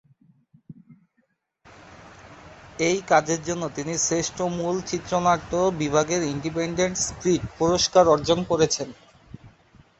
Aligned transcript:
এই 2.79 2.99
কাজের 3.07 3.41
জন্য 3.43 3.63
তিনি 3.75 3.93
শ্রেষ্ঠ 3.97 4.37
মূল 4.57 4.75
চিত্রনাট্য 4.81 5.51
বিভাগে 5.81 6.15
ইন্ডিপেন্ডেন্ট 6.33 6.95
স্পিরিট 7.07 7.43
পুরস্কার 7.57 8.03
অর্জন 8.07 8.39
করেন। 8.43 8.89